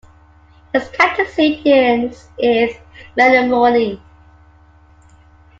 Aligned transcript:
Its 0.73 0.89
county 0.97 1.23
seat 1.25 1.61
is 1.63 2.75
Menomonie. 3.15 4.01